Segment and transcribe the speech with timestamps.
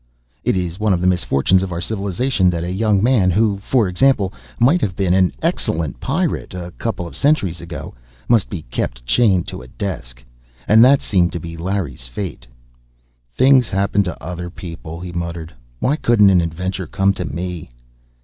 [0.43, 3.87] It is one of the misfortunes of our civilization that a young man who, for
[3.87, 7.93] example, might have been an excellent pirate a couple of centuries ago,
[8.27, 10.23] must be kept chained to a desk.
[10.67, 12.47] And that seemed to be Larry's fate.
[13.35, 15.53] "Things happen to other people," he muttered.
[15.79, 17.69] "Why couldn't an adventure come to me?"